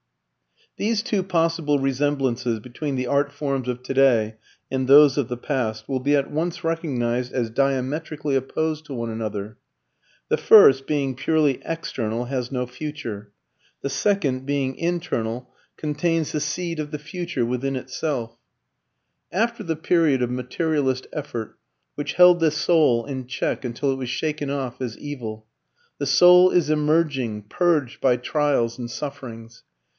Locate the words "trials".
28.17-28.79